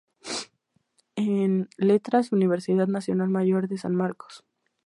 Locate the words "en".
1.15-1.69